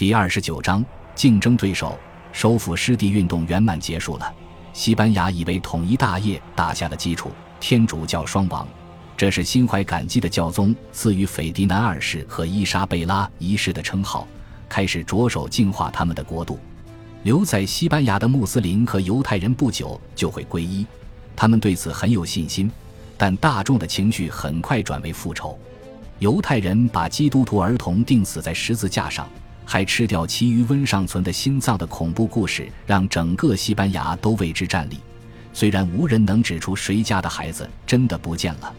[0.00, 0.82] 第二十九章
[1.14, 1.94] 竞争对手
[2.32, 4.34] 收复失地运动圆满结束了，
[4.72, 7.30] 西班牙已为统一大业打下了基础。
[7.60, 8.66] 天主教双亡，
[9.14, 14.26] 这是心怀感激的教宗赐予斐迪南二世和伊莎贝拉一世的称号，
[14.70, 16.58] 开始着手净化他们的国度。
[17.24, 20.86] 留在西班牙的穆斯林和犹太人不久就会皈依，
[21.36, 22.72] 他们对此很有信心。
[23.18, 25.58] 但大众的情绪很快转为复仇。
[26.20, 29.28] 犹太人把基督徒儿童钉死在十字架上，
[29.72, 34.96] 还吃掉其余温尚存的心脏的恐怖故事，让整个西班牙都为之战栗。
[35.52, 38.74] 虽然无人能指出谁家的孩子真的不见了，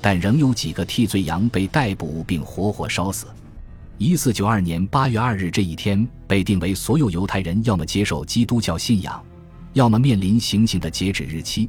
[0.00, 3.26] 但仍有几个替罪羊被逮捕并活活烧死。
[3.98, 9.20] 一四九二年八月二日这一天被定为所有犹太人要么接受基督教信仰，
[9.72, 11.68] 要么面临行刑的截止日期。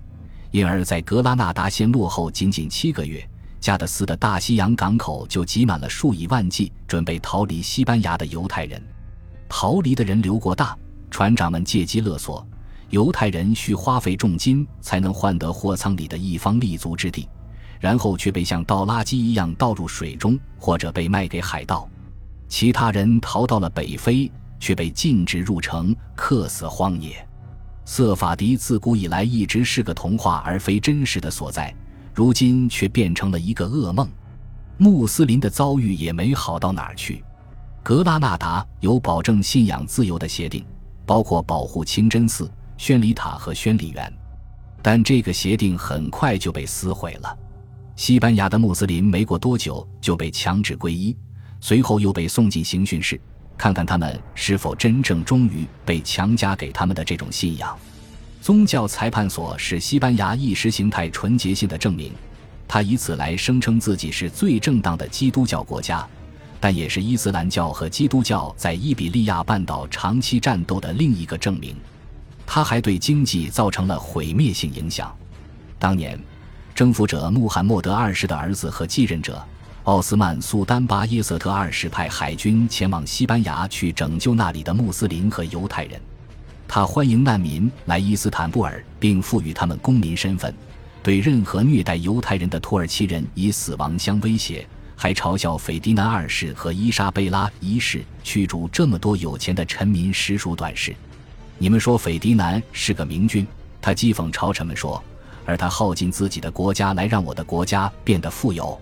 [0.52, 3.28] 因而，在格拉纳达陷落后仅仅七个月，
[3.60, 8.82] 加德斯的大西洋港口就挤满了数以万计准备逃离西班牙的犹太人。
[9.50, 10.78] 逃离的人流过大，
[11.10, 12.46] 船长们借机勒索，
[12.90, 17.28] 犹太人需花费重金才能换得货舱里的一方立足之地，
[17.80, 21.90] 然后却被像倒垃圾一样倒入水中，或者被卖给海盗。
[22.48, 27.28] 其他人逃到了北非，却被禁止入城，客死荒野。
[27.86, 31.74] 瑟法迪自古以来一直是个童话而非真实的所在，
[32.18, 34.10] 如今却变成了一个噩梦。
[34.80, 37.24] 穆斯林的遭遇也没好到哪儿去。
[37.84, 40.66] 格拉纳达有保证信仰自由的协定，
[41.06, 44.12] 包括保护清真寺、宣礼塔和宣礼员，
[44.82, 47.38] 但这个协定很快就被撕毁了。
[47.96, 51.16] 西班牙的穆斯林没过多久就被强制皈依。
[51.62, 53.22] 随后又被送进刑讯室，
[53.56, 57.78] 看看他们是否真正忠于被强加给他们的这种信仰。
[58.42, 62.14] 宗教裁判所是西班牙意识形态纯洁性的证明，
[62.68, 66.08] 他以此来声称自己是最正当的基督教国家，
[66.60, 71.76] 但也是伊斯兰教和基督教在伊比利亚半岛长期战斗的另一个证明。
[72.46, 75.14] 他还对经济造成了毁灭性影响。
[75.78, 76.18] 当年，
[76.74, 79.44] 征服者穆罕默德二世的儿子和继任者。
[79.84, 86.00] 奥斯曼苏丹巴耶瑟特二世派海军前往西班牙去拯救那里的穆斯林和犹太人。
[86.68, 90.54] 他欢迎难民来伊斯坦布尔，并赋予他们公民身份，
[91.02, 100.94] 对任何虐待犹太人的土耳其人以死亡相威胁，还嘲笑斐迪南二世和伊莎贝拉一世驱逐这么多有钱的臣民实属短视。
[101.58, 103.48] 你们说斐迪南是个明君，
[103.82, 105.02] 他讥讽朝臣们说，
[105.46, 108.80] 而他耗尽自己的国家来让我的国家变得富有。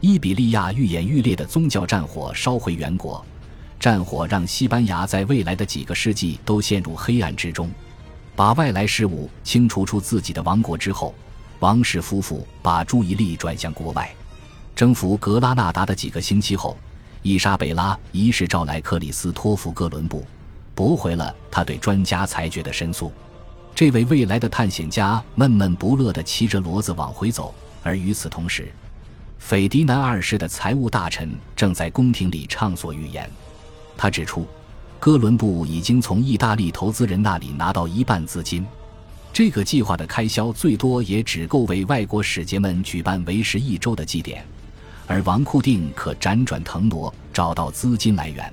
[0.00, 3.24] 伊比利亚愈演愈烈的宗教战火烧毁原国，
[3.78, 7.70] 战火让西班牙在未来的几个世纪都陷入黑暗之中。
[8.34, 11.14] 把外来事物清除出自己的王国之后，
[11.60, 14.10] 王室夫妇把注意力转向国外。
[14.74, 16.76] 征服格拉纳达的几个星期后，
[17.22, 20.22] 伊莎贝拉一世召来克里斯托弗·哥伦布，
[20.74, 23.10] 驳回了他对专家裁决的申诉。
[23.74, 28.70] 这位未来的探险家闷闷不乐地骑着骡子往回走，而与此同时。
[29.38, 33.30] 斐迪南二世的财务大臣正在宫廷里畅所欲言。
[33.96, 34.46] 他指出，
[35.00, 38.64] 哥伦布已经从意大利投资人那里拿到一半资金，
[39.32, 44.44] 这个计划的开销最多也只够为外国使节们举办为时一周的祭典，
[45.06, 48.52] 而王库定可辗转腾挪找到资金来源。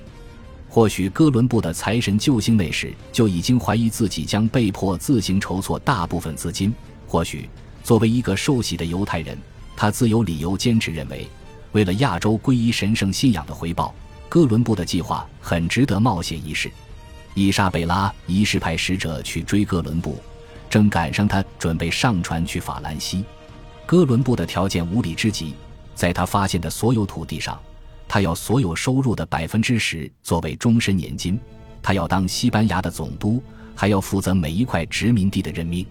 [0.70, 6.74] 或许哥伦布的财神救星那时就已经怀疑自己将被迫自行筹措大部分资金。
[7.08, 7.48] 或许，
[7.84, 9.38] 作为一个受洗的犹太人。
[9.76, 11.28] 他自有理由坚持认为，
[11.74, 13.94] 为了亚洲皈依神圣信仰的回报，
[14.34, 16.72] 哥伦布的计划很值得冒险一试。
[17.36, 20.18] 伊莎贝拉一世派使者去追哥伦布，
[20.72, 23.24] 正赶上他准备上船去法兰西。
[23.86, 25.54] 哥伦布的条件无理之极，
[25.94, 27.62] 在他发现的所有土地上，
[28.08, 31.40] 他要所有收入的百分之十作为终身年金。
[31.84, 33.40] 他要当西班牙的总督，
[33.76, 35.86] 还要负责每一块殖民地的任命。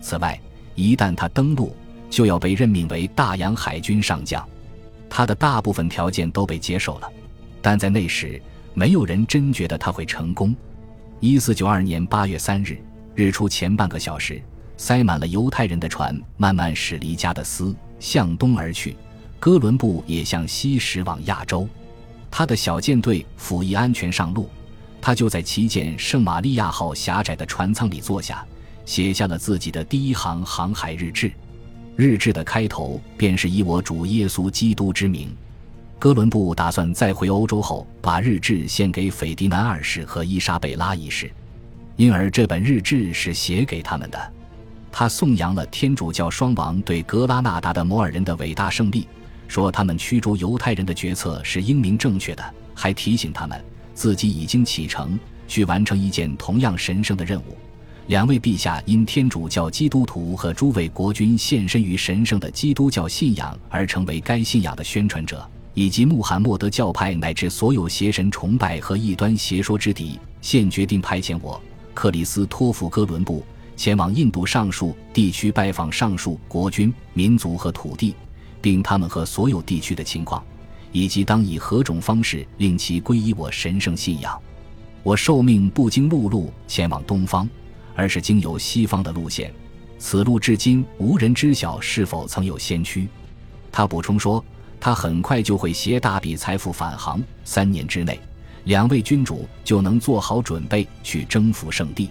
[0.00, 0.40] 此外，
[0.76, 1.74] 一旦他登陆，
[2.08, 4.48] 就要被任命为大洋海军上将，
[5.10, 7.10] 他的大部分条件都被接受了，
[7.62, 8.42] 但在那时，
[8.74, 10.54] 没有人真觉得他会成功。
[11.20, 12.76] 一四九二年八月三日，
[13.14, 14.42] 日出前半个小时，
[14.76, 18.96] 塞满了犹太人的船慢慢驶离加的斯，向东而去。
[19.38, 21.68] 哥伦布也向西驶往亚洲，
[22.30, 24.48] 他的小舰队甫役安全上路，
[25.00, 28.44] 他就在旗舰圣玛利亚号狭窄的船舱里坐下，
[28.84, 31.32] 写下了自己的第一行航海日志。
[31.94, 35.30] 日志的开头便是以我主耶稣基督之名。
[36.02, 41.30] 哥伦布打算再回欧洲后，把日志献给斐迪南二世和伊莎贝拉一世，
[41.94, 44.32] 因而这本日志是写给他们的。
[44.90, 49.06] 他颂扬了天主教双王对格拉纳达的摩尔人的伟大胜利，
[49.46, 52.42] 说他们驱逐犹太人的决策是英明正确的，
[52.74, 53.64] 还提醒他们，
[53.94, 55.16] 自己已经启程，
[55.46, 57.56] 去完成一件同样神圣的任务。
[58.08, 71.60] 两位陛下因天主教基督徒和诸位国君献身于神圣的基督教信仰而成为该信仰的宣传者，以及穆罕默德教派乃至所有邪神崇拜和异端邪说之敌，现决定派遣我
[71.94, 73.44] 克里斯托弗·哥伦布
[73.76, 78.14] 前往印度上述地区拜访上述国君、民族和土地，
[78.60, 80.44] 并他们和所有地区的情况，
[80.92, 84.38] 以及当以何种方式令其皈依我神圣信仰。
[85.02, 87.48] 我受命不经陆路前往东方。
[87.94, 89.52] 而是经由西方的路线，
[89.98, 93.06] 此路至今无人知晓是否曾有先驱。
[93.70, 94.42] 他补充说，
[94.84, 98.18] 他很快就会携大笔财富返航，三年之内，
[98.64, 102.10] 两位君主就能做好准备去征服圣地。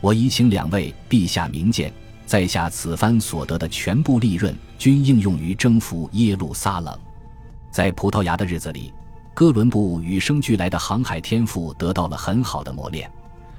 [0.00, 1.92] 我已请两位陛下明鉴，
[2.24, 6.98] 在下此番所得的全部利润均应用于征服耶路撒冷。
[7.70, 8.90] 在葡萄牙的日子里，
[9.34, 13.10] 哥伦布与生俱来的航海天赋得到了很好的磨练。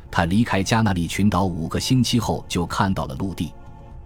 [0.09, 3.53] 他离开加纳利群岛五个星期后，就看到了陆地。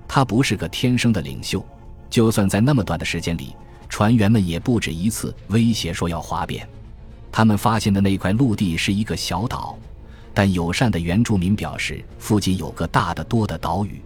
[0.05, 1.65] 他不是个天生的领袖，
[2.09, 3.55] 就算在那么短的时间里，
[3.93, 6.67] 船员们也不止一次威胁说要哗变。
[7.31, 9.77] 他们发现的那块陆地是一个小岛，
[10.33, 14.01] 但友善的原住民表示附近有个大得多的岛屿。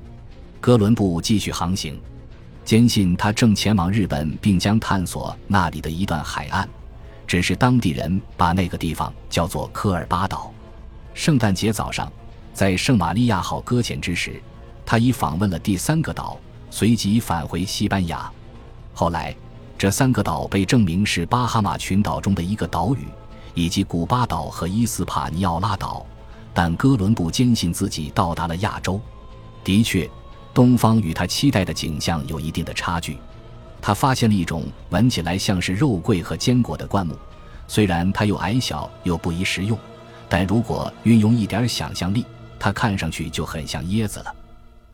[0.59, 1.97] 哥伦布继续航行，
[2.65, 6.67] 坚信他正前往日本，并将探索那里的一段海岸。
[7.25, 10.53] 只是当地人把那个地方叫做科尔巴岛。
[11.13, 12.11] 圣诞节早上，
[12.53, 14.41] 在圣玛利亚号搁浅之时，
[14.85, 16.37] 他已访问了第三个岛，
[16.69, 18.29] 随即返回西班牙。
[18.93, 19.33] 后来，
[19.77, 23.07] 这三个岛被证明是巴哈马群岛中的一个岛屿，
[23.53, 26.03] 以及古巴岛和伊斯帕尼奥拉岛。
[26.51, 28.99] 但哥伦布坚信自己到达了亚洲。
[29.63, 30.09] 的确，
[30.53, 33.17] 东方与他期待的景象有一定的差距。
[33.79, 37.15] 他发现了一种闻起来像是肉桂和坚果的灌木，
[37.67, 39.77] 虽然它又矮小又不宜食用。
[40.27, 42.25] 但如果运用一点想象力，
[42.57, 44.35] 它看上去就很像椰子了。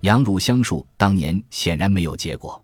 [0.02, 2.62] 羊乳香树当年显然没有结果，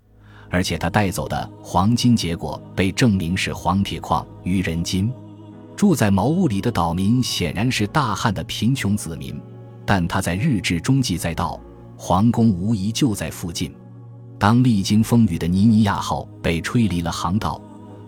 [0.50, 5.12] 而且他带走的黄金结果被证明是黄铁矿、愚人金。
[5.76, 9.40] 住在茅屋里的岛民显然是大汉的贫穷子民，
[9.86, 11.60] 但他在日志中记载道：
[11.96, 13.74] 皇宫无疑就在附近。
[14.38, 17.62] 当历经风雨的尼尼亚号被吹离了航道，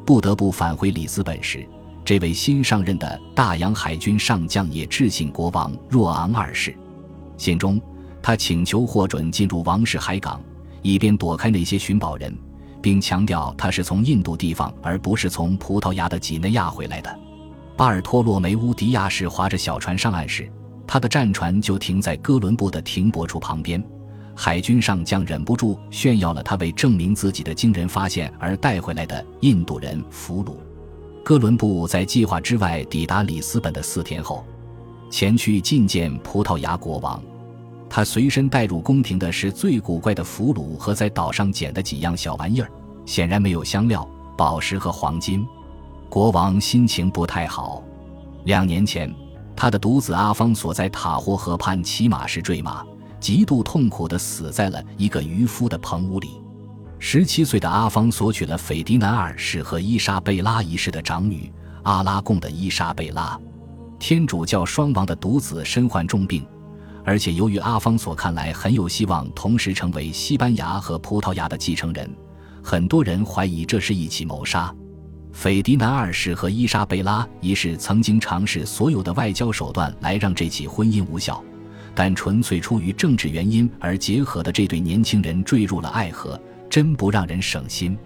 [0.06, 1.66] 不得不返回里斯本时。
[2.04, 6.76] 这位新上任的大洋海军上将也致信国王若昂二世，
[7.38, 7.80] 信中
[8.22, 10.42] 他请求获准进入王室海港，
[10.82, 12.36] 一边躲开那些寻宝人，
[12.82, 17.20] 并强调他是从印度地方而不是从葡萄牙的几内亚回来的。
[17.78, 20.52] 巴尔托洛梅乌迪亚士划着小船上岸时，
[20.86, 23.84] 他的战船就停在哥伦布的停泊处旁边。
[24.36, 30.56] 海军上将忍不住炫耀了他为证明自己的惊人发现而带回来的印度人俘虏。
[31.24, 34.44] 哥伦布在计划之外抵达里斯本的四天后，
[35.10, 37.22] 前去觐见葡萄牙国王。
[37.94, 42.72] 他随身带入宫廷的是最古怪的俘虏和在岛上捡的几样小玩意儿，
[43.06, 45.46] 显然没有香料、宝石和黄金。
[46.10, 47.84] 国王心情不太好。
[48.46, 49.14] 两年前，
[49.58, 52.82] 他的独子阿方索在塔霍河畔骑马时坠马，
[53.20, 56.42] 极度痛苦地死在了一个渔夫的棚屋里。
[56.98, 61.52] 十七岁的阿方索娶了斐迪南二世和伊莎贝拉一世的长女
[61.84, 63.38] 阿拉贡的伊莎贝拉。
[64.00, 66.46] 天主教双王的独子身患重病，
[67.04, 72.10] 而且由于阿方索看来很有希望同时成为西班牙和葡萄牙的继承人，
[72.64, 74.74] 很多人怀疑这是一起谋杀。
[75.32, 81.44] 斐迪南二世和伊莎贝拉一世曾经尝试所有的外交手段来让这起婚姻无效，
[81.96, 86.40] 但纯粹出于政治原因而结合的这对年轻人坠入了爱河。
[86.70, 87.98] 真不让人省心。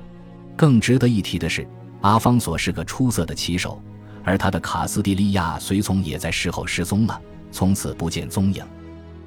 [0.55, 1.67] 更值得一提的是，
[2.01, 3.79] 阿方索是个出色的骑手，
[4.23, 7.21] 而他的卡斯蒂利亚随从也在事后失踪了，
[7.51, 8.65] 从此不见踪影。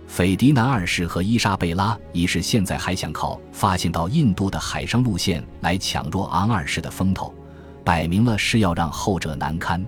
[0.08, 7.32] 斐迪南二世和伊莎贝拉一世现在还想靠发现到印度的海上路线来抢夺昂二世的风头，
[7.84, 9.84] 摆明了是要让后者难堪。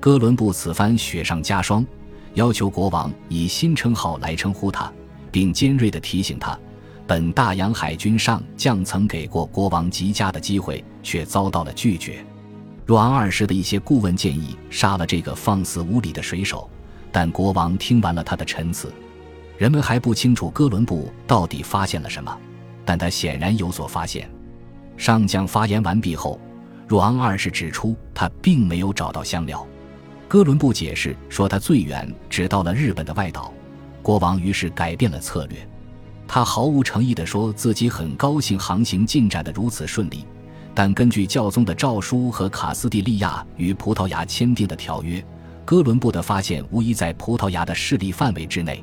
[0.00, 1.86] 哥伦布此番雪上加霜，
[2.34, 4.90] 要求国王以新称号来称呼他，
[5.30, 6.58] 并尖锐地提醒他。
[7.06, 12.24] 本大洋海军上将曾给过国王极佳的机会，却遭到了拒绝。
[12.86, 16.68] 若昂二世的一些顾问建议杀了这个放肆无礼的水手，
[17.12, 18.92] 但国王听完了他的陈词。
[19.60, 22.34] 人们还不清楚哥伦布到底发现了什么，
[22.82, 24.26] 但他显然有所发现。
[24.96, 26.40] 上将发言完毕后，
[26.88, 29.66] 若昂二世指出他并没有找到香料。
[30.26, 33.52] 哥伦布解释说他最远只到了日本的外岛。
[34.00, 35.58] 国王于是改变了策略。
[36.26, 40.24] 他毫无诚意地说自己很高兴航行进展得如此顺利，
[40.74, 45.22] 但根据教宗的诏书和卡斯蒂利亚与葡萄牙签订的条约，
[45.66, 48.82] 哥伦布的发现无疑在葡萄牙的势力范围之内。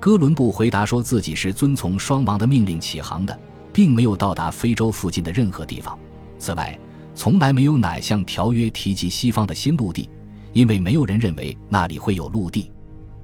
[0.00, 3.36] 哥伦布回答说自己是遵从双王的命令起航的，
[3.72, 5.98] 并没有到达非洲附近的任何地方。
[6.38, 6.78] 此外，
[7.14, 10.08] 从来没有哪项条约提及西方的新陆地，
[10.52, 12.70] 因为没有人认为那里会有陆地。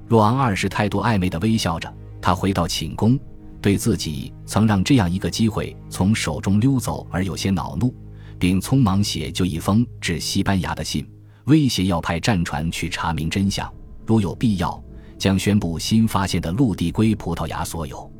[0.05, 1.91] 若昂二世态度暧昧地微笑着，
[2.21, 3.17] 他回到寝宫，
[3.61, 7.95] 对自己曾让这样一个机会从手中溜走而有些恼怒，
[8.37, 11.07] 并匆忙写就一封致西班牙的信，
[11.45, 13.71] 威胁要派战船去查明真相，
[14.05, 14.83] 如有必要，
[15.17, 18.11] 将宣布新发现的陆地归葡萄牙所有。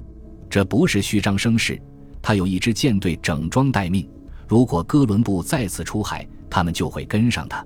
[0.49, 1.81] 这不是虚张声势，
[2.21, 4.07] 他有一支舰队整装待命。
[4.47, 7.65] 如果哥伦布再次出海，他们就会跟上他。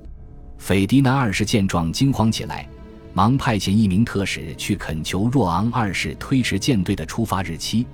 [0.57, 2.67] 斐迪南二世见状惊慌起来，
[3.13, 7.85] 忙派遣一名特使去恳求若昂二世推迟舰队的出发日期，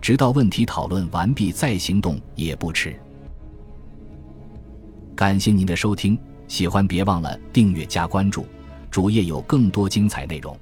[0.00, 2.94] 直到问题讨论完毕再行动也不迟。
[5.16, 8.46] 感谢您的收听，喜欢别忘了订阅加关注，
[8.90, 10.56] 主页有更多精彩内容。